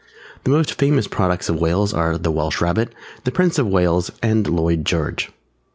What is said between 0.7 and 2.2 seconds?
famous products of Wales are